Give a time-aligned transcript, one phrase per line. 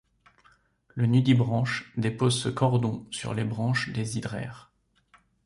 [0.95, 4.71] Le nudibranche dépose ce cordon sur les branches des hydraires.